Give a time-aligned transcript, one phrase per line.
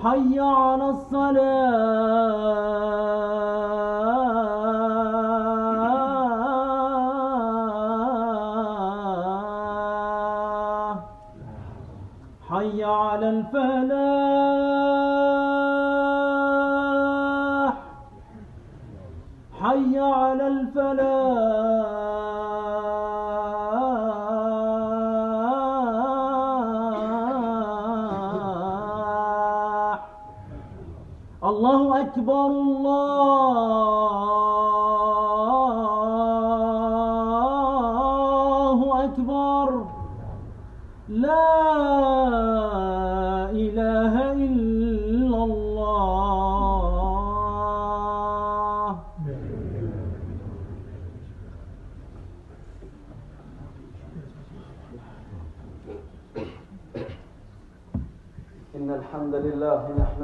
[0.03, 2.70] حي على الصلاة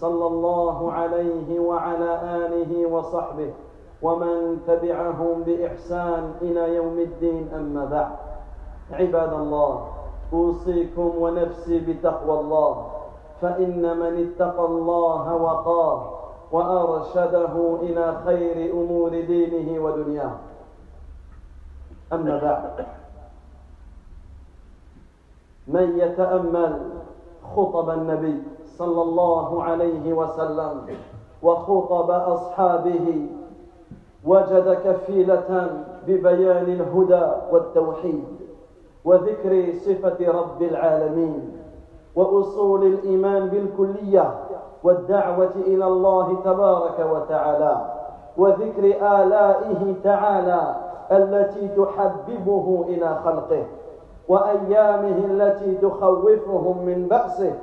[0.00, 2.10] صلى الله عليه وعلى
[2.44, 3.50] آله وصحبه
[4.02, 8.16] ومن تبعهم بإحسان إلى يوم الدين أما بعد
[9.02, 9.88] عباد الله
[10.32, 12.86] أوصيكم ونفسي بتقوى الله
[13.40, 16.12] فإن من اتقى الله وقاه
[16.52, 20.32] وأرشده إلى خير أمور دينه ودنياه
[22.12, 22.86] أما بعد
[25.68, 26.78] من يتأمل
[27.56, 28.40] خطب النبي
[28.82, 30.74] صلى الله عليه وسلم
[31.42, 33.06] وخطب اصحابه
[34.26, 35.48] وجد كفيله
[36.06, 38.24] ببيان الهدى والتوحيد
[39.04, 39.52] وذكر
[39.86, 41.58] صفه رب العالمين
[42.16, 44.34] واصول الايمان بالكليه
[44.84, 47.86] والدعوه الى الله تبارك وتعالى
[48.36, 50.62] وذكر الائه تعالى
[51.12, 53.64] التي تحببه الى خلقه
[54.28, 57.54] وايامه التي تخوفهم من باسه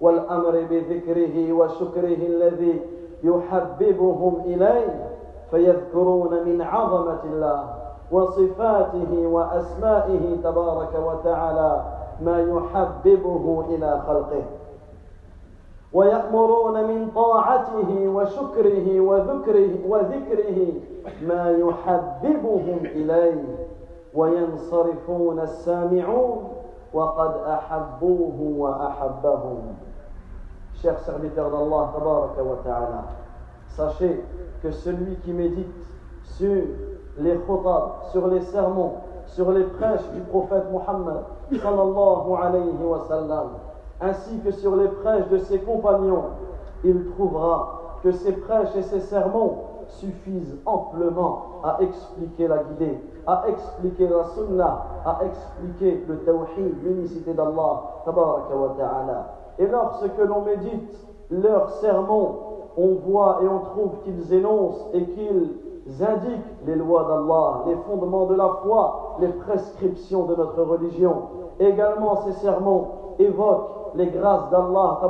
[0.00, 2.80] والأمر بذكره وشكره الذي
[3.24, 5.06] يحببهم إليه
[5.50, 7.68] فيذكرون من عظمة الله
[8.10, 11.84] وصفاته وأسمائه تبارك وتعالى
[12.22, 14.42] ما يحببه إلى خلقه
[15.92, 20.72] ويأمرون من طاعته وشكره وذكره وذكره
[21.22, 23.44] ما يحببهم إليه
[24.14, 26.44] وينصرفون السامعون
[26.94, 28.72] وقد أحبوه
[30.80, 31.92] Chers serviteurs d'Allah,
[33.76, 34.22] sachez
[34.62, 35.66] que celui qui médite
[36.22, 36.62] sur
[37.18, 38.92] les khutab, sur les sermons,
[39.26, 41.24] sur les prêches du prophète Mohammed,
[44.00, 46.26] ainsi que sur les prêches de ses compagnons,
[46.84, 49.58] il trouvera que ses prêches et ses sermons
[49.88, 57.34] suffisent amplement à expliquer la guidée à expliquer la sunna, à expliquer le tawhid, l'unicité
[57.34, 58.00] d'Allah,
[59.58, 62.32] Et lorsque l'on médite leurs sermons,
[62.78, 65.58] on voit et on trouve qu'ils énoncent et qu'ils
[66.02, 71.14] indiquent les lois d'Allah, les fondements de la foi, les prescriptions de notre religion.
[71.60, 72.86] Également, ces sermons
[73.18, 75.02] évoquent les grâces d'Allah,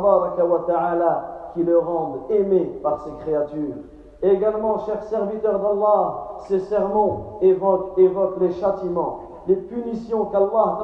[1.54, 3.74] qui le rendent aimé par ses créatures
[4.22, 7.96] également, chers serviteurs d'Allah, ces sermons évoquent,
[8.40, 10.78] les châtiments, les punitions qu'Allah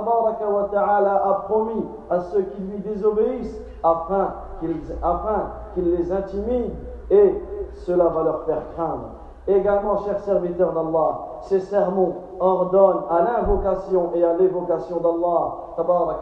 [0.76, 4.28] a promis à ceux qui lui désobéissent afin
[4.60, 6.74] qu'ils afin qu'il les intimident
[7.10, 7.34] et
[7.74, 9.10] cela va leur faire craindre.
[9.46, 16.16] Également, chers serviteurs d'Allah, ces sermons ordonnent à l'invocation et à l'évocation d'Allah.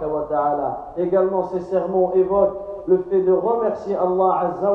[0.96, 4.70] Également, ces sermons évoquent le fait de remercier Allah Azza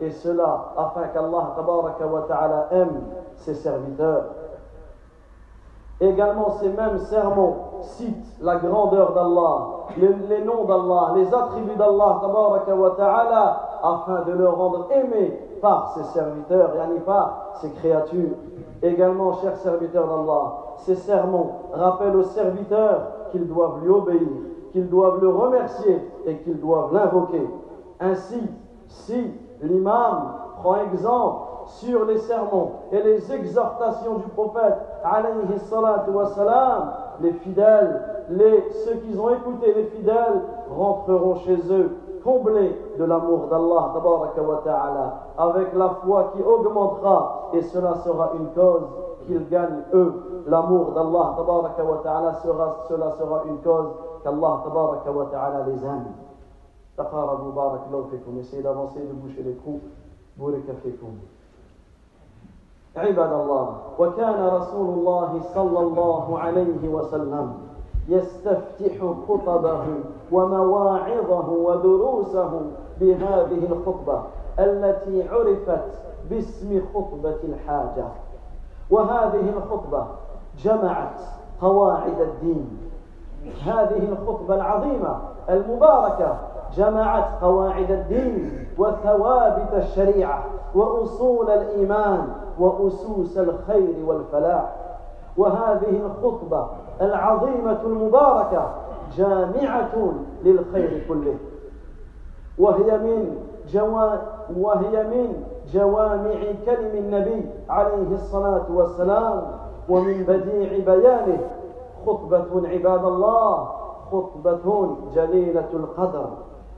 [0.00, 3.02] et cela afin qu'Allah aime
[3.36, 4.24] ses serviteurs.
[6.00, 9.68] Également, ces mêmes sermons citent la grandeur d'Allah,
[10.30, 12.20] les, noms d'Allah, les attributs d'Allah
[13.82, 18.36] afin de le rendre aimé par ses serviteurs, et pas ses créatures.
[18.82, 24.28] Également, chers serviteurs d'Allah, ces sermons rappellent aux serviteurs qu'ils doivent lui obéir,
[24.72, 27.46] qu'ils doivent le remercier et qu'ils doivent l'invoquer.
[28.00, 28.42] Ainsi,
[28.86, 29.32] si
[29.62, 31.36] L'imam prend exemple
[31.66, 34.74] sur les sermons et les exhortations du prophète,
[36.34, 36.86] salam.
[37.20, 40.40] les fidèles, les, ceux qui ont écouté les fidèles,
[40.74, 43.92] rentreront chez eux comblés de l'amour d'Allah,
[45.48, 48.86] avec la foi qui augmentera, et cela sera une cause
[49.26, 50.42] qu'ils gagnent eux.
[50.46, 51.34] L'amour d'Allah,
[51.76, 53.94] cela sera une cause
[55.30, 56.04] qu'Allah les aime.
[57.00, 59.80] تقاربوا بارك الله فيكم سيدي نصيب المشركون
[60.38, 61.12] بورك فيكم
[62.96, 67.52] عباد الله وكان رسول الله صلى الله عليه وسلم
[68.08, 68.96] يستفتح
[69.28, 69.84] خطبه
[70.32, 72.62] ومواعظه ودروسه
[73.00, 74.22] بهذه الخطبه
[74.58, 75.80] التي عرفت
[76.30, 78.08] باسم خطبه الحاجه
[78.90, 80.06] وهذه الخطبه
[80.58, 81.20] جمعت
[81.60, 82.78] قواعد الدين
[83.66, 85.18] هذه الخطبه العظيمه
[85.50, 90.44] المباركه جمعت قواعد الدين وثوابت الشريعه
[90.74, 92.28] واصول الايمان
[92.58, 94.72] واسوس الخير والفلاح
[95.36, 96.66] وهذه الخطبه
[97.02, 98.68] العظيمه المباركه
[99.16, 100.12] جامعه
[100.42, 101.36] للخير كله
[102.58, 103.36] وهي من
[103.68, 104.14] جوا
[104.56, 109.42] وهي من جوامع كلم النبي عليه الصلاه والسلام
[109.88, 111.38] ومن بديع بيانه
[112.06, 113.68] خطبه عباد الله
[114.12, 116.26] خطبه جليله القدر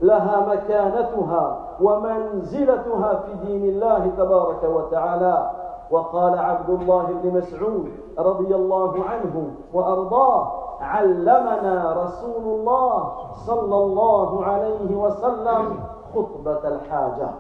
[0.03, 5.51] لها مكانتها ومنزلتها في دين الله تبارك وتعالى
[5.91, 13.05] وقال عبد الله بن مسعود رضي الله عنه وارضاه علمنا رسول الله
[13.47, 15.81] صلى الله عليه وسلم
[16.15, 17.31] خطبه الحاجه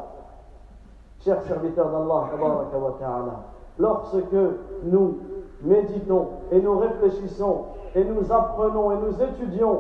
[1.78, 3.32] الله تبارك وتعالى
[3.78, 4.40] lorsque
[4.84, 5.16] nous
[5.62, 7.56] méditons et nous réfléchissons
[7.94, 9.76] et nous apprenons et nous étudions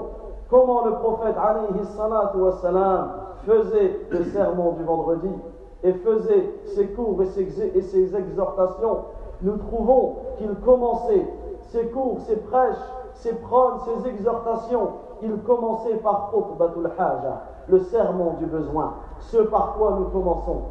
[0.52, 3.08] comment le prophète salam,
[3.46, 5.30] faisait le sermon du vendredi
[5.82, 8.98] et faisait ses cours et ses, exhortations,
[9.40, 11.26] nous trouvons qu'il commençait
[11.70, 12.76] ses cours, ses prêches,
[13.14, 14.88] ses prônes, ses exhortations,
[15.22, 16.56] il commençait par propre
[16.98, 20.62] Haja, le sermon du besoin, ce par quoi nous commençons.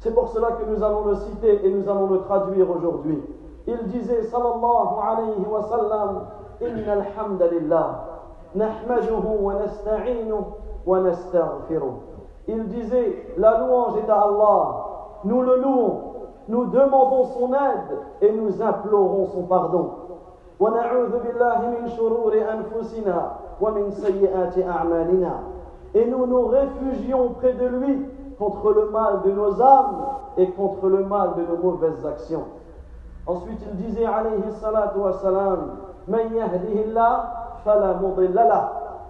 [0.00, 3.22] C'est pour cela que nous allons le citer et nous allons le traduire aujourd'hui.
[3.66, 4.62] Il disait, salam
[5.02, 6.26] alayhi wa sallam,
[6.60, 6.94] Inna
[12.48, 14.84] il disait, la louange est à Allah,
[15.24, 16.00] nous le louons,
[16.48, 19.90] nous demandons son aide et nous implorons son pardon.
[25.94, 28.06] Et nous nous réfugions près de lui
[28.38, 32.44] contre le mal de nos âmes et contre le mal de nos mauvaises actions.
[33.26, 35.70] Ensuite, il disait, alayhi salatu wa salam,
[37.64, 38.68] فلا مضل له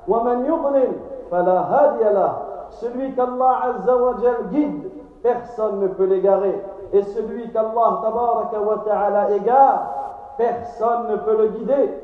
[0.08, 0.92] ومن يضلل
[1.30, 2.32] فلا هادي له
[2.74, 4.90] celui qu'Allah Azza wa Jal guide
[5.22, 6.58] personne ne peut l'égarer
[6.92, 9.80] et celui qu'Allah Tabaraka wa Ta'ala égare
[10.36, 11.94] personne ne peut le guider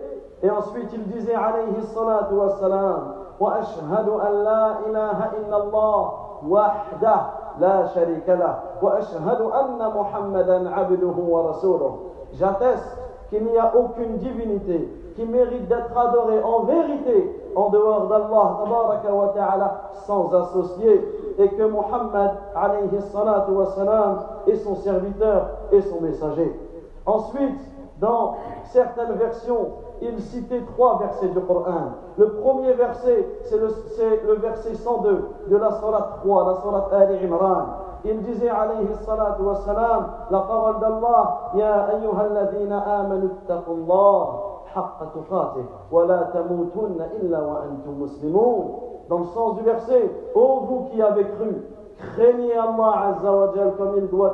[0.42, 6.12] et ensuite il disait alayhi salatu wa salam wa ashhadu an la ilaha illallah
[6.46, 7.20] wahdah
[7.58, 14.18] la sharika lah wa ashhadu anna muhammadan abduhu wa rasuluh j'atteste qu'il n'y a aucune
[14.18, 21.02] divinité qui mérite d'être adorée en vérité en dehors d'Allah sans associer
[21.38, 22.32] et que Muhammad
[24.46, 26.60] est son serviteur et son messager.
[27.06, 27.58] Ensuite,
[28.00, 29.68] dans certaines versions,
[30.02, 31.92] il citait trois versets du Coran.
[32.18, 37.66] Le premier verset, c'est le, verset 102 de la Salat 3, la Salat Ali Imran.
[38.04, 46.04] Il disait, alayhi salatu wassalam, la parole d'Allah, Ya ayyuhalladhina amanu taqullah, haqqa tuqatih, wa
[46.06, 48.88] la tamutunna illa wa antum muslimun.
[49.08, 51.62] Dans le sens du verset, ô vous qui avez cru,
[52.14, 54.32] craignez Allah Azza wa Jal comme il doit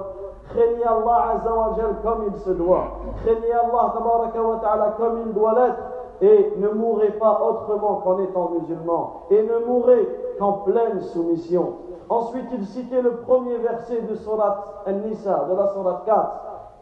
[0.50, 2.84] craignez Allah Azza wa Jal comme il se doit,
[3.24, 5.76] craignez Allah tabaraka wa ta'ala comme il doit l'être,
[6.20, 10.08] et ne mourrez pas autrement qu'en étant musulman, et ne mourrez
[10.38, 11.72] qu'en pleine soumission.
[12.08, 16.30] Ensuite, il citait le premier verset de Surat Al-Nisa, de la Surat 4.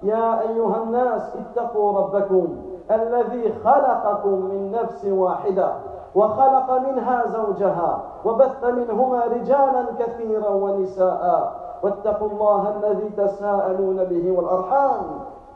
[0.03, 2.49] Ya ayyuhan nas, ittaqu rabbakum,
[2.91, 5.77] alladhi khalaqakum min nafsin wahida,
[6.15, 14.05] wa khalaqa minha zawjaha, wa batha minhuma rijalan kathira wa nisa'a, واتقوا الله الذي تساءلون
[14.05, 15.03] به والأرحام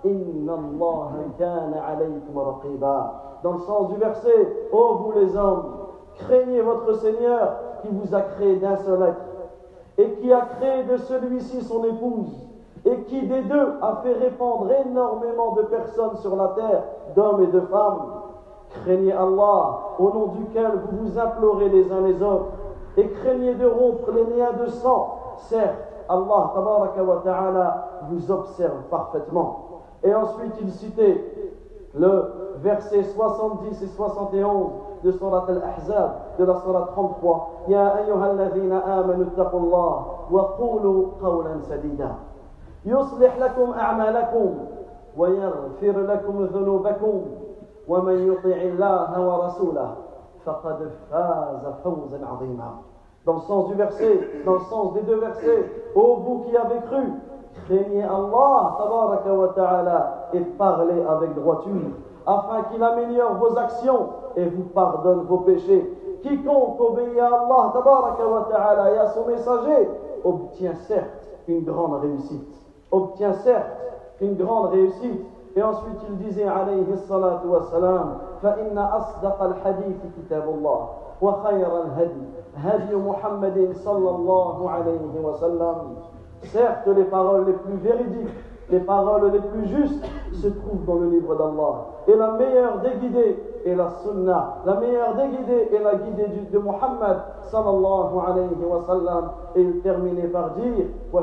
[0.06, 5.72] إن الله كان عليكم رقيبا Dans le sens du verset, ô oh vous les hommes,
[6.18, 9.27] craignez votre Seigneur qui vous a créé d'un seul être
[9.98, 12.32] et qui a créé de celui-ci son épouse,
[12.84, 16.82] et qui des deux a fait répandre énormément de personnes sur la terre,
[17.16, 18.04] d'hommes et de femmes.
[18.84, 22.46] Craignez Allah, au nom duquel vous vous implorez les uns les autres,
[22.96, 25.34] et craignez de rompre les liens de sang.
[25.38, 25.74] Certes,
[26.08, 29.64] Allah wa ta'ala vous observe parfaitement.
[30.04, 31.52] Et ensuite, il citait
[31.98, 34.66] le verset 70 et 71
[35.02, 37.36] de Surat Al-Ahzab, de la Surat 33.
[37.68, 42.10] Ya ayyuhalladhina amanu taqullah wa qulu qawlan sadida.
[42.86, 44.54] يصلح لكم أعمالكم
[45.16, 47.24] ويغفر wa ذنوبكم
[47.88, 48.78] ومن يطع
[49.12, 49.94] wa ورسوله
[50.46, 50.78] faqad
[51.10, 52.70] faza fawzan عظيما
[53.26, 55.70] dans le sens du verset, dans le sens des deux versets.
[55.96, 57.02] Ô vous qui avez cru,
[57.66, 61.90] craignez Allah wa ta'ala et parlez avec droiture
[62.28, 65.90] afin qu'il améliore vos actions et vous pardonne vos péchés.
[66.22, 68.46] Quiconque obéit à Allah wa
[68.94, 69.88] et à son messager
[70.24, 72.54] obtient certes une grande réussite.
[72.92, 73.66] Obtient certes
[74.20, 75.24] une grande réussite.
[75.56, 79.54] Et ensuite il disait alayhi salatu wa salam al أصدق
[80.16, 80.78] kitabullah
[81.20, 85.76] wa al al الهدي هدي Muhammad sallallahu alayhi wa sallam.
[86.42, 88.36] Certes, les paroles les plus véridiques
[88.70, 91.86] les paroles les plus justes se trouvent dans le livre d'Allah.
[92.06, 96.26] Et la meilleure des guidées est la sunnah, La meilleure des guidées est la guidée
[96.50, 99.30] de Muhammad sallallahu alayhi wa sallam.
[99.56, 101.22] Et il terminait par dire Wa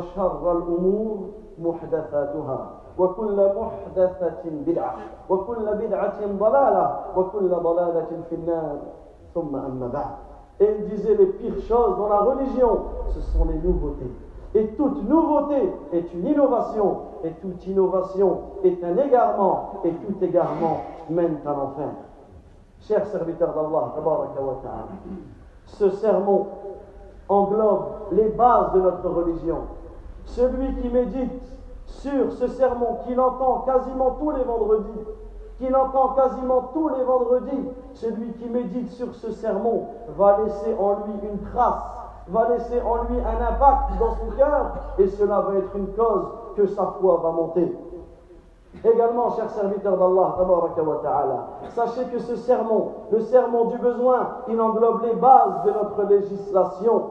[10.59, 14.09] Et il disait les pires choses dans la religion, ce sont les nouveautés.
[14.55, 20.77] Et toute nouveauté est une innovation, et toute innovation est un égarement, et tout égarement
[21.09, 21.89] mène à l'enfer.
[22.79, 23.95] Chers serviteurs d'Allah,
[25.65, 26.47] ce sermon
[27.27, 29.57] englobe les bases de notre religion.
[30.23, 31.47] Celui qui médite
[31.87, 34.99] sur ce sermon, qu'il entend quasiment tous les vendredis,
[35.57, 40.93] qu'il entend quasiment tous les vendredis, celui qui médite sur ce sermon va laisser en
[41.05, 41.81] lui une trace
[42.27, 46.25] va laisser en lui un impact dans son cœur et cela va être une cause
[46.55, 47.77] que sa foi va monter.
[48.83, 50.35] Également, chers serviteurs d'Allah,
[51.69, 57.03] sachez que ce sermon, le sermon du besoin, il englobe les bases de notre législation.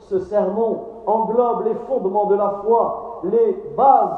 [0.00, 4.10] Ce sermon englobe les fondements de la foi, les bases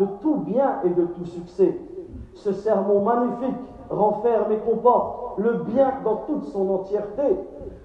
[0.00, 1.74] de tout bien et de tout succès.
[2.34, 3.56] Ce sermon magnifique
[3.90, 7.36] renferme et comporte le bien dans toute son entièreté,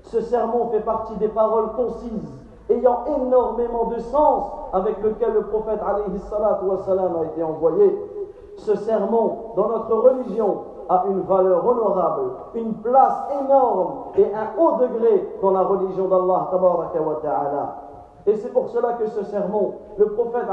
[0.08, 2.32] ce sermon fait partie des paroles concises,
[2.70, 6.00] ayant énormément de sens, avec lequel le prophète a
[7.28, 7.98] été envoyé.
[8.58, 10.60] Ce sermon, dans notre religion,
[10.90, 12.22] a une valeur honorable,
[12.56, 13.88] une place énorme
[14.18, 16.50] et un haut degré dans la religion d'Allah.
[18.26, 20.48] Et c'est pour cela que ce sermon, le prophète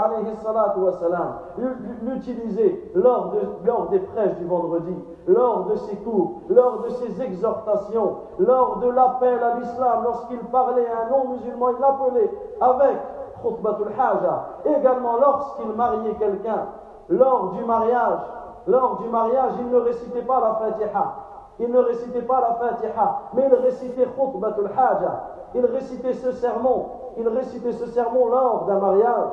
[2.02, 4.94] l'utilisait lors, de, lors des prêches du vendredi,
[5.26, 10.86] lors de ses cours, lors de ses exhortations, lors de l'appel à l'islam, lorsqu'il parlait
[10.86, 12.98] à un non-musulman, il l'appelait avec
[13.42, 16.66] khutbatul haja, également lorsqu'il mariait quelqu'un,
[17.08, 18.18] lors du mariage,
[18.66, 21.14] lors du mariage, il ne récitait pas la Fatiha.
[21.60, 25.22] Il ne récitait pas la Fatiha, mais il récitait khutbatul haja.
[25.54, 29.28] Il récitait ce sermon, il récitait ce sermon lors d'un mariage.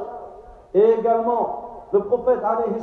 [0.74, 2.80] Et également, le prophète alayhi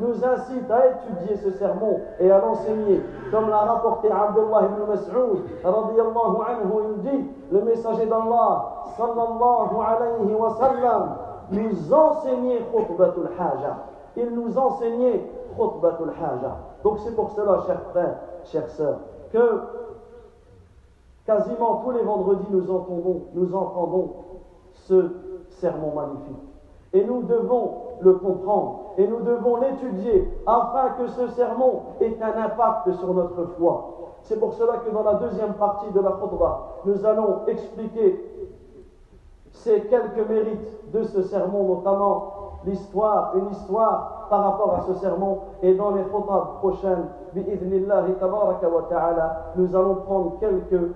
[0.00, 3.02] nous incite à étudier ce sermon et à l'enseigner.
[3.30, 10.54] Comme l'a rapporté Abdullah ibn Mas'ud, anhu, il dit, le messager d'Allah, sallallahu alayhi wa
[10.60, 11.16] sallam,
[11.50, 13.76] nous enseignait khutbatul haja.
[14.16, 15.28] Il nous enseignait
[15.58, 16.56] khutbatul haja.
[16.84, 18.98] Donc c'est pour cela, chers frères, chères sœurs,
[19.32, 19.62] que
[21.26, 24.10] quasiment tous les vendredis nous entendons, nous entendons
[24.86, 25.10] ce
[25.58, 26.42] sermon magnifique.
[26.92, 32.44] Et nous devons le comprendre et nous devons l'étudier afin que ce sermon ait un
[32.44, 33.94] impact sur notre foi.
[34.22, 38.24] C'est pour cela que dans la deuxième partie de la khutbah, nous allons expliquer
[39.52, 45.38] ces quelques mérites de ce sermon, notamment l'histoire, une histoire par rapport à ce sermon.
[45.62, 47.06] Et dans les khutbahs prochaines,
[49.56, 50.92] nous allons prendre quelques,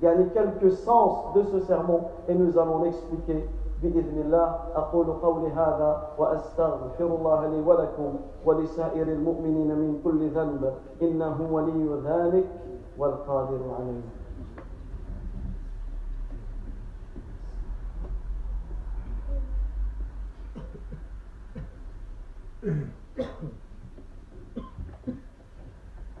[0.00, 3.48] quelques sens de ce sermon et nous allons l'expliquer
[3.82, 11.48] باذن الله اقول قولي هذا واستغفر الله لي ولكم ولسائر المؤمنين من كل ذنب انه
[11.50, 12.44] ولي ذلك
[12.98, 14.00] والقادر عليه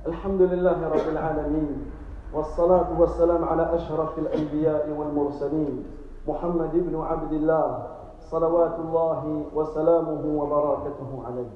[0.06, 1.84] الحمد لله رب العالمين
[2.34, 5.84] والصلاه والسلام على اشرف الانبياء والمرسلين
[6.28, 7.82] محمد بن عبد الله
[8.20, 11.52] صلوات الله وسلامه وبركاته عليه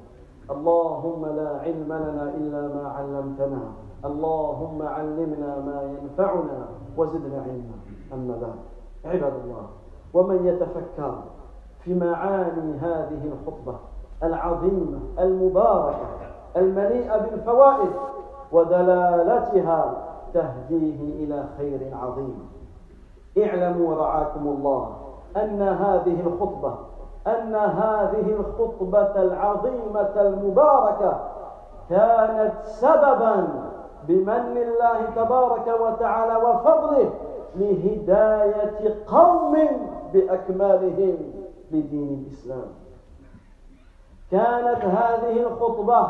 [0.51, 3.63] اللهم لا علم لنا إلا ما علمتنا
[4.05, 6.65] اللهم علمنا ما ينفعنا
[6.97, 7.77] وزدنا علما
[8.13, 8.59] أما بعد
[9.05, 9.67] عباد الله
[10.13, 11.21] ومن يتفكر
[11.79, 13.75] في معاني هذه الخطبة
[14.23, 16.07] العظيمة المباركة
[16.57, 17.91] المليئة بالفوائد
[18.51, 22.47] ودلالتها تهديه إلى خير عظيم
[23.37, 24.97] اعلموا رعاكم الله
[25.37, 26.75] أن هذه الخطبة
[27.27, 31.19] أن هذه الخطبة العظيمة المباركة
[31.89, 33.47] كانت سببا
[34.07, 37.09] بمن الله تبارك وتعالى وفضله
[37.55, 39.57] لهداية قوم
[40.13, 41.17] بأكملهم
[41.71, 42.67] لدين الإسلام
[44.31, 46.07] كانت هذه الخطبة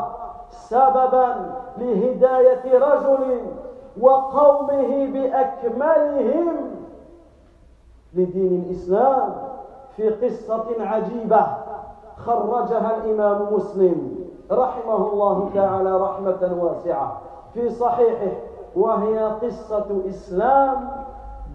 [0.50, 3.42] سببا لهداية رجل
[4.02, 6.81] وقومه بأكملهم
[8.14, 9.34] لدين الإسلام
[9.98, 11.48] في قصة عجيبة
[12.18, 14.16] خرجها الإمام مسلم
[14.52, 17.22] رحمه الله تعالى رحمة واسعة
[17.54, 18.32] في صحيحه
[18.76, 20.90] وهي قصة إسلام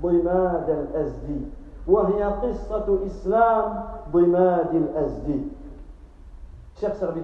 [0.02, 1.40] ضماد الأزدي
[1.88, 5.42] وهي قصة إسلام ضماد الأزدي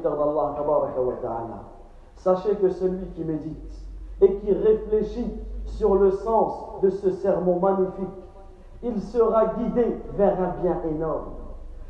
[0.06, 1.58] الله تبارك وتعالى
[2.16, 3.72] sachez que celui qui médite
[4.20, 5.32] et qui réfléchit
[5.64, 8.21] sur le sens de ce sermon magnifique
[8.82, 11.28] il sera guidé vers un bien énorme.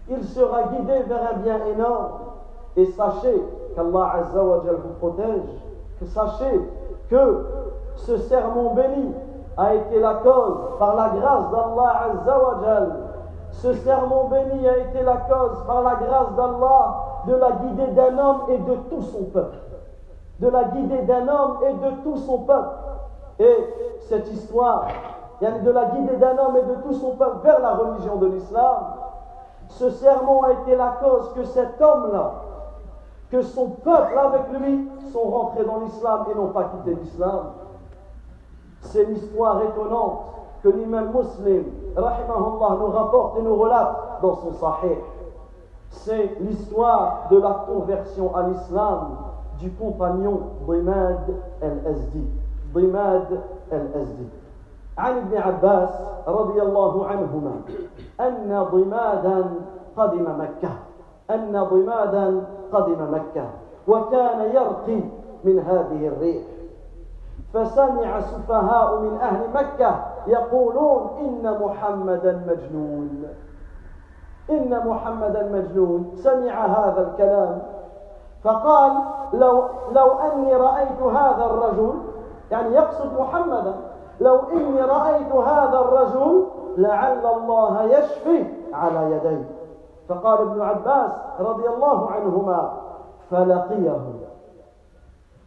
[0.08, 2.18] Il sera guidé vers un bien énorme.
[2.76, 3.42] Et sachez
[3.74, 5.50] qu'Allah Azza vous protège.
[5.98, 6.60] Que sachez
[7.08, 7.46] que
[7.96, 9.14] ce sermon béni
[9.56, 12.96] a été la cause, par la grâce d'Allah Azza
[13.52, 18.18] ce sermon béni a été la cause, par la grâce d'Allah, de la guider d'un
[18.18, 19.56] homme et de tout son peuple.
[20.40, 22.76] De la guider d'un homme et de tout son peuple.
[23.38, 23.56] Et
[24.08, 24.86] cette histoire
[25.50, 28.76] de la guidée d'un homme et de tout son peuple vers la religion de l'islam,
[29.68, 32.32] ce serment a été la cause que cet homme-là,
[33.30, 37.46] que son peuple avec lui, sont rentrés dans l'islam et n'ont pas quitté l'islam.
[38.82, 40.18] C'est l'histoire étonnante
[40.62, 41.64] que l'imam muslim,
[41.96, 44.98] rahimahullah, nous rapporte et nous relate dans son sahih.
[45.90, 49.16] C'est l'histoire de la conversion à l'islam
[49.58, 51.18] du compagnon Brimad
[51.60, 52.24] el-Azdi.
[52.74, 53.38] MSD.
[53.70, 54.06] el
[54.98, 55.90] عن ابن عباس
[56.28, 57.52] رضي الله عنهما
[58.20, 59.44] أن ضمادا
[59.96, 60.70] قدم مكة
[61.30, 63.46] أن ضمادا قدم مكة
[63.88, 65.00] وكان يرقي
[65.44, 66.44] من هذه الريح
[67.54, 73.22] فسمع سفهاء من أهل مكة يقولون إن محمدا مجنون
[74.50, 77.62] إن محمدا مجنون سمع هذا الكلام
[78.44, 78.92] فقال
[79.32, 81.94] لو لو أني رأيت هذا الرجل
[82.50, 83.74] يعني يقصد محمدا
[84.22, 86.44] لو إني رأيت هذا الرجل
[86.76, 89.44] لعل الله يشفي على يديه
[90.08, 92.72] فقال ابن عباس رضي الله عنهما
[93.30, 93.96] فلقيه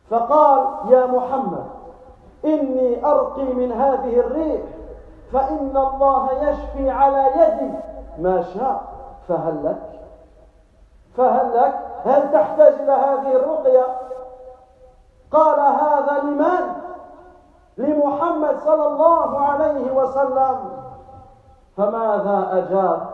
[0.10, 1.66] فقال يا محمد
[2.46, 4.62] إني أرقي من هذه الريح
[5.34, 7.72] فإن الله يشفي على يدي
[8.20, 8.82] ما شاء
[9.28, 10.00] فهل لك
[11.18, 11.74] فهل لك
[12.06, 13.86] هل تحتاج إلى هذه الرقية
[15.32, 16.85] قال هذا لمن
[17.78, 20.56] لمحمد صلى الله عليه وسلم
[21.78, 23.08] فماذا أجاب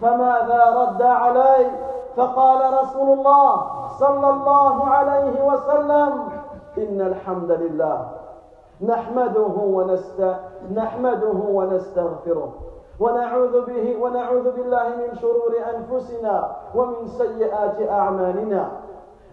[0.00, 1.70] فماذا رد عليه
[2.16, 3.62] فقال رسول الله
[3.98, 6.28] صلى الله عليه وسلم
[6.78, 8.06] إن الحمد لله
[8.80, 10.34] نحمده ونست
[10.74, 12.52] نحمده ونستغفره
[13.00, 18.68] ونعوذ به ونعوذ بالله من شرور أنفسنا ومن سيئات أعمالنا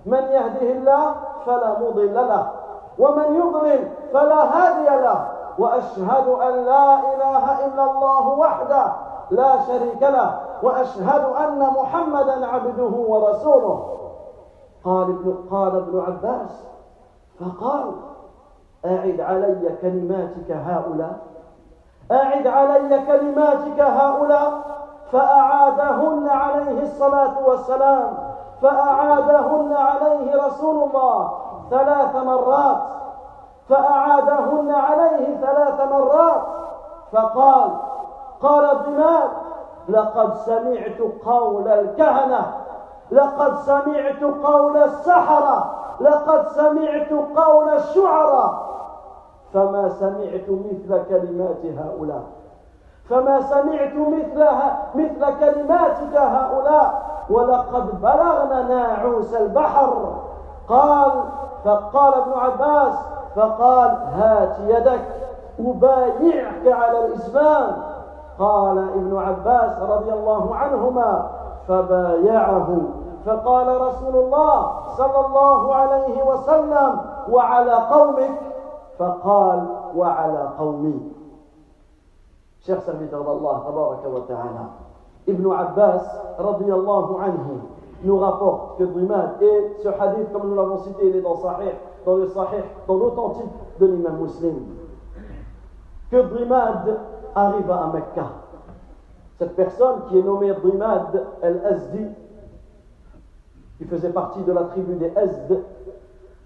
[0.06, 1.14] من يهده الله
[1.46, 2.52] فلا مضل له
[3.00, 8.94] ومن يضلل فلا هادي له واشهد ان لا اله الا الله وحده
[9.32, 13.96] لا شريك له واشهد ان محمدا عبده ورسوله
[14.86, 16.64] قال ابن قال ابن عباس
[17.40, 17.92] فقال
[18.86, 21.18] اعد علي كلماتك هؤلاء
[22.12, 24.52] اعد علي كلماتك هؤلاء
[25.12, 28.18] فاعادهن عليه الصلاه والسلام
[28.62, 31.30] فاعادهن عليه رسول الله
[31.70, 32.78] ثلاث مرات
[33.70, 36.42] فأعادهن عليه ثلاث مرات
[37.12, 37.70] فقال
[38.42, 39.30] قال الضماد
[39.90, 42.54] لقد سمعت قول الكهنة
[43.12, 48.54] لقد سمعت قول السحرة لقد سمعت قول الشعراء
[49.54, 52.24] فما سمعت مثل كلمات هؤلاء
[53.10, 60.14] فما سمعت مثلها مثل كلماتك هؤلاء ولقد بلغنا ناعوس البحر
[60.70, 61.12] قال
[61.66, 62.94] فقال ابن عباس
[63.36, 65.02] فقال هات يدك
[65.60, 67.78] أبايعك على الإسلام
[68.40, 71.30] قال ابن عباس رضي الله عنهما
[71.68, 72.78] فبايعه
[73.26, 77.02] فقال رسول الله صلى الله عليه وسلم
[77.32, 78.40] وعلى قومك
[79.00, 81.02] فقال وعلى قومي
[82.62, 84.66] شيخ سعيد رضي الله تبارك وتعالى
[85.30, 86.02] ابن عباس
[86.40, 87.60] رضي الله عنه
[88.04, 91.72] nous rapporte que Brimad, et ce hadith, comme nous l'avons cité, il est dans Sahih,
[92.06, 94.56] dans le Sahih, dans l'authentique de l'imam muslim,
[96.10, 96.98] que Brimad
[97.36, 98.28] arriva à Mecca.
[99.38, 102.06] Cette personne qui est nommée Brimad el-Azdi,
[103.78, 105.62] qui faisait partie de la tribu des Azd,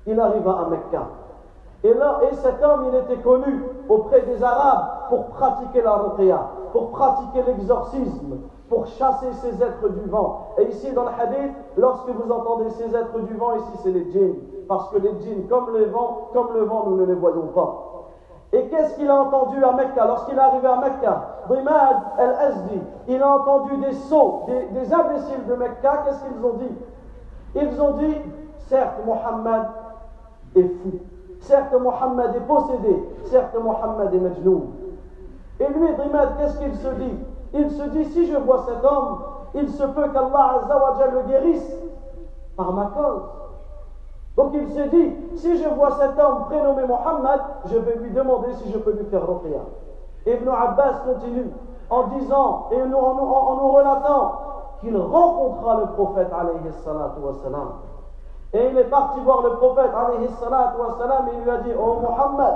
[0.05, 1.07] il arriva à Mecca.
[1.83, 6.39] Et là, et cet homme, il était connu auprès des Arabes pour pratiquer la ruqya,
[6.71, 8.37] pour pratiquer l'exorcisme,
[8.69, 10.47] pour chasser ces êtres du vent.
[10.59, 14.09] Et ici, dans le hadith, lorsque vous entendez ces êtres du vent, ici, c'est les
[14.11, 14.35] djinns.
[14.69, 17.89] Parce que les djinns, comme, le vent, comme le vent, nous ne les voyons pas.
[18.53, 23.21] Et qu'est-ce qu'il a entendu à Mecca Lorsqu'il est arrivé à Mecca, Rimad el-Azdi, il
[23.21, 27.11] a entendu des sots, des, des imbéciles de Mecca, qu'est-ce qu'ils ont dit
[27.55, 28.15] Ils ont dit,
[28.69, 29.63] certes, Mohammed
[30.55, 30.91] est fou.
[31.43, 33.09] Certes, Mohammed est possédé.
[33.25, 34.61] Certes, Mohammed est majnoun.
[35.59, 37.17] Et lui, Drimad, qu'est-ce qu'il se dit
[37.53, 39.17] Il se dit si je vois cet homme,
[39.53, 41.75] il se peut qu'Allah Azzawajal le guérisse
[42.55, 43.23] par ma cause.
[44.37, 48.53] Donc il se dit si je vois cet homme prénommé Mohammed, je vais lui demander
[48.53, 49.23] si je peux lui faire
[50.25, 51.49] Et Ibn Abbas continue
[51.89, 54.39] en disant et en nous, relatant
[54.79, 57.19] qu'il rencontra le prophète alayhi salatu
[58.53, 62.55] et il est parti voir le prophète, alayhi et il lui a dit, oh Muhammad,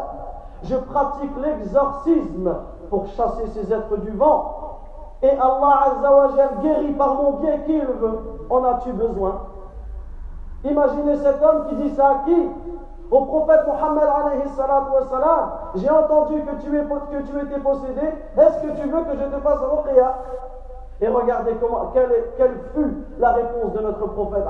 [0.64, 2.54] je pratique l'exorcisme
[2.90, 4.76] pour chasser ces êtres du vent.
[5.24, 8.20] Et Allah Azzawajal guérit par mon bien Qu'il veut.
[8.52, 9.34] En as-tu besoin
[10.64, 12.50] Imaginez cet homme qui dit ça à qui
[13.10, 14.08] Au prophète Muhammad
[15.74, 18.02] J'ai entendu que tu, que tu étais possédé.
[18.38, 20.14] Est-ce que tu veux que je te fasse ruqya
[21.00, 24.44] et regardez comment, quelle, quelle, fut la réponse de notre prophète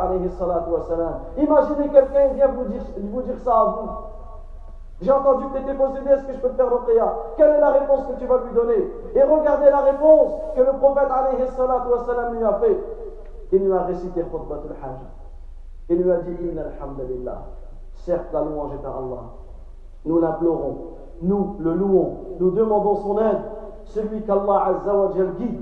[1.38, 2.82] Imaginez quelqu'un vient vous dire,
[3.12, 3.90] vous dire ça à vous.
[5.02, 7.60] J'ai entendu que tu étais possédé, est-ce que je peux te faire prière Quelle est
[7.60, 11.08] la réponse que tu vas lui donner Et regardez la réponse que le prophète
[12.34, 12.80] lui a fait.
[13.52, 15.00] Il lui a récité khutbatul hajj.
[15.90, 17.44] Il lui a dit Inna alhamdulillah.
[17.94, 19.24] Certes, la louange est à Allah.
[20.06, 20.78] Nous l'implorons,
[21.22, 23.38] nous le louons, nous demandons son aide,
[23.86, 24.72] celui qu'Allah
[25.38, 25.62] guide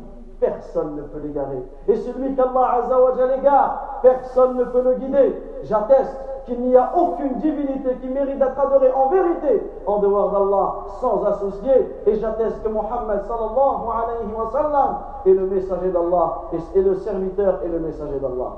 [0.52, 1.62] personne ne peut l'égarer.
[1.88, 5.42] Et celui qu'Allah Azzawajal égare, personne ne peut le guider.
[5.64, 10.76] J'atteste qu'il n'y a aucune divinité qui mérite d'être adorée en vérité en dehors d'Allah,
[11.02, 11.88] sans associer.
[12.06, 16.42] Et j'atteste que Muhammad sallallahu alayhi wa sallam est le messager d'Allah,
[16.76, 18.54] et le serviteur et le messager d'Allah.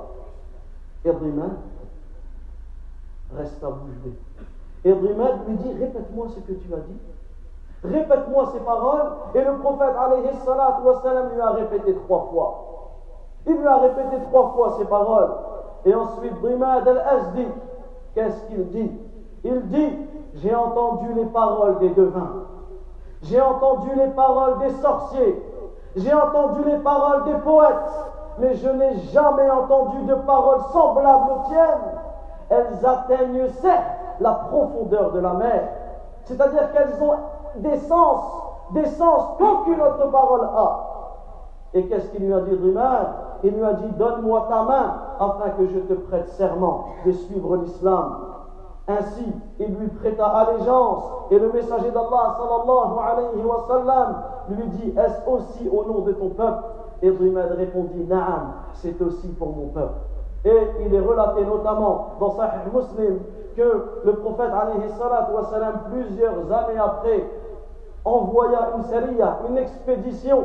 [1.06, 1.44] Ibrahim
[3.38, 4.18] reste à bouger.
[4.84, 7.00] Et lui dit, répète-moi ce que tu as dit.
[7.84, 9.06] Répète-moi ces paroles.
[9.36, 10.80] Et le prophète alayhi salat
[11.34, 12.64] lui a répété trois fois.
[13.46, 15.30] Il lui a répété trois fois ces paroles.
[15.86, 17.48] Et ensuite, Brimad al-Azdi,
[18.16, 18.92] qu'est-ce qu'il dit
[19.44, 19.92] Il dit
[20.36, 22.44] J'ai entendu les paroles des devins.
[23.24, 25.44] J'ai entendu les paroles des sorciers.
[25.96, 28.04] J'ai entendu les paroles des poètes.
[28.40, 31.96] Mais je n'ai jamais entendu de paroles semblables aux tiennes.
[32.50, 33.84] Elles atteignent certes
[34.20, 35.64] la profondeur de la mer.
[36.24, 37.16] C'est-à-dire qu'elles ont
[37.62, 37.78] des
[38.98, 40.94] sens qu'aucune autre parole a.
[41.74, 43.08] Et qu'est-ce qu'il lui a dit Rimad
[43.44, 47.58] Il lui a dit Donne-moi ta main afin que je te prête serment de suivre
[47.58, 48.20] l'islam.
[48.88, 49.26] Ainsi,
[49.60, 54.16] il lui prêta allégeance et le messager d'Allah sallallahu alayhi wa sallam
[54.50, 56.64] lui dit Est-ce aussi au nom de ton peuple
[57.02, 60.00] Et Rimad répondit Naam, c'est aussi pour mon peuple.
[60.46, 63.20] Et il est relaté notamment dans Sahih Muslim
[63.58, 67.26] que le prophète alayhi salatu wa sallam, plusieurs années après,
[68.08, 69.18] envoya une série,
[69.50, 70.44] une expédition.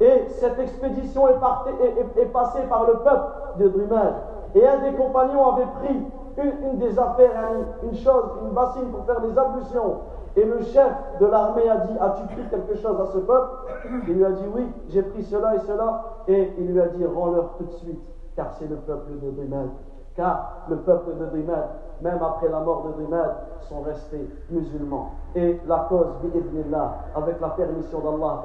[0.00, 4.14] Et cette expédition est, passée par le peuple de Brumel.
[4.54, 5.96] Et un des compagnons avait pris
[6.42, 7.30] une, des affaires,
[7.82, 9.96] une, chose, une bassine pour faire des ablutions.
[10.36, 13.50] Et le chef de l'armée a dit As-tu pris quelque chose à ce peuple
[14.08, 16.04] Il lui a dit Oui, j'ai pris cela et cela.
[16.28, 18.00] Et il lui a dit Rends-leur tout de suite,
[18.36, 19.68] car c'est le peuple de Brumel
[20.68, 21.68] le peuple de Dhimad,
[22.02, 23.34] même après la mort de Dhimad,
[23.68, 25.10] sont restés musulmans.
[25.34, 26.08] Et la cause,
[27.14, 28.42] avec la permission d'Allah,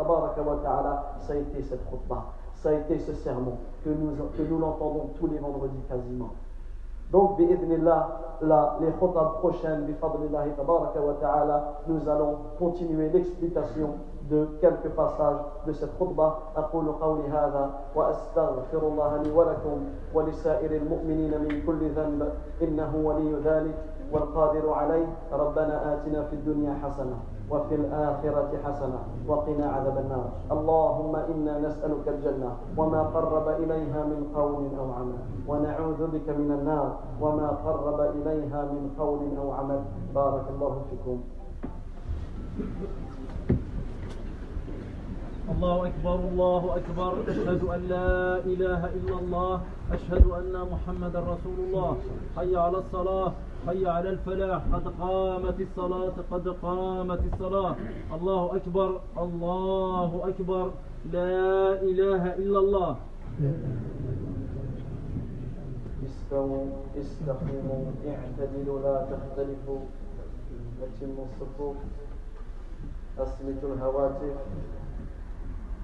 [1.20, 5.10] ça a été cette khutbah, ça a été ce sermon que nous, que nous l'entendons
[5.20, 6.30] tous les vendredis quasiment.
[7.12, 7.40] Donc,
[8.42, 9.88] la, les khutbahs prochaines,
[11.88, 13.90] nous allons continuer l'explication
[14.30, 16.40] de quelques passages de cette khutbah.
[16.58, 19.78] أقول قولي هذا وأستغفر الله لي ولكم
[20.14, 22.30] ولسائر المؤمنين من كل ذنب
[22.62, 23.76] إنه ولي ذلك
[24.12, 27.18] والقادر عليه ربنا آتنا في الدنيا حسنة
[27.52, 34.64] وفي الآخرة حسنة وقنا عذاب النار اللهم إنا نسألك الجنة وما قرب إليها من قول
[34.80, 39.80] أو عمل ونعوذ بك من النار وما قرب إليها من قول أو عمل
[40.16, 41.18] بارك الله فيكم
[45.56, 51.98] الله أكبر الله أكبر أشهد أن لا إله إلا الله أشهد أن محمدا رسول الله
[52.38, 53.32] حي على الصلاة
[53.68, 57.76] حي على الفلاح قد قامت الصلاة قد قامت الصلاة
[58.20, 60.72] الله أكبر الله أكبر
[61.12, 61.32] لا
[61.82, 62.96] إله إلا الله
[66.06, 66.65] استووا
[66.98, 67.84] استقيموا
[68.15, 69.82] اعتدلوا لا تختلفوا
[70.84, 71.76] أتموا الصفوف
[73.18, 74.38] أصمتوا الهواتف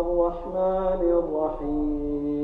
[0.00, 2.43] الرحمن الرحيم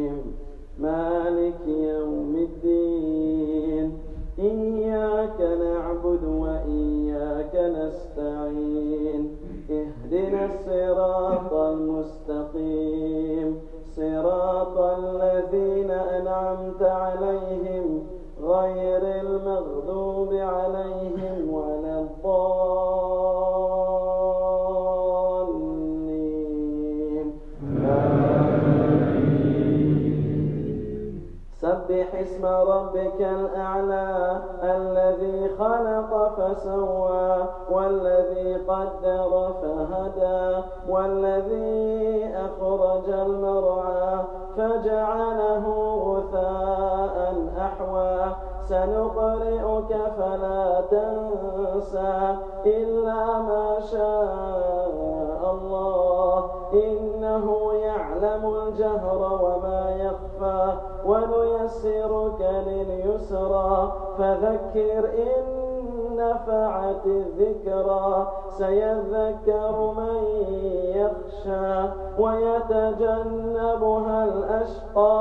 [32.95, 39.20] ربك الأعلى الذي خلق فسوى والذي قدر
[64.21, 65.45] فذكر إن
[66.17, 70.19] نفعت الذكرى سيذكر من
[70.97, 71.75] يخشى
[72.19, 75.21] ويتجنبها الأشقى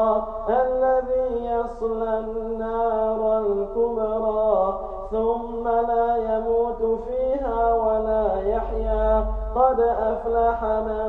[0.49, 4.79] الذي يصلى النار الكبرى
[5.11, 11.07] ثم لا يموت فيها ولا يحيا قد أفلح من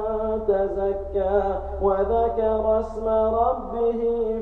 [0.48, 1.40] تزكى
[1.82, 4.00] وذكر اسم ربه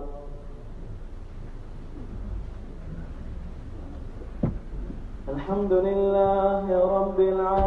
[5.29, 6.67] الحمد لله
[6.99, 7.64] رب العالمين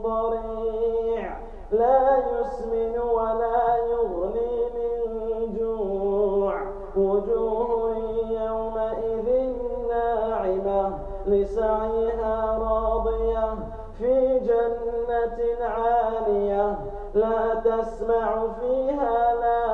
[0.04, 1.38] ضريع
[1.72, 6.62] لا يسمن ولا يغني من جوع
[6.98, 7.96] وجوه
[8.30, 9.50] يومئذ
[9.90, 10.98] ناعمة
[11.28, 13.56] لسعيها راضية
[13.98, 16.80] في جنة عالية
[17.14, 19.67] لا تسمع فيها لاغية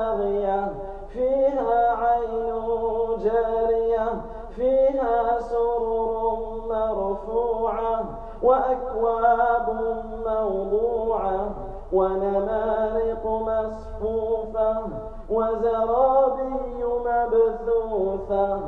[7.28, 8.04] مرفوعة
[8.44, 9.70] وأكواب
[10.28, 11.52] موضوعة
[11.94, 14.78] ونمارق مصفوفة
[15.30, 18.60] وزرابي مبثوثة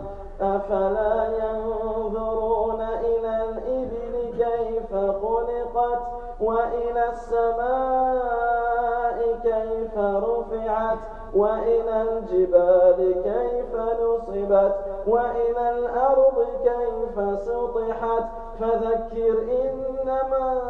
[0.42, 6.00] أفلا ينظرون إلى الإبل كيف خلقت
[6.42, 10.98] وإلى السماء كيف رفعت
[11.36, 14.74] وإلى الجبال كيف نصبت
[15.08, 18.24] وإلى الأرض كيف سطحت
[18.60, 20.62] فذكر إنما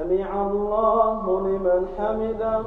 [0.00, 2.62] سمع الله لمن حمده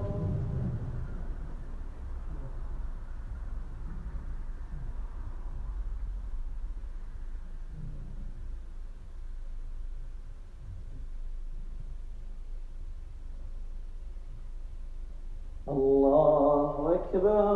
[15.69, 17.56] الله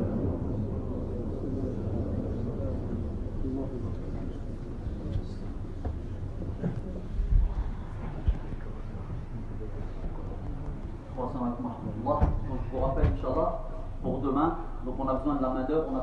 [14.85, 15.99] donc on a besoin de la main-d'œuvre,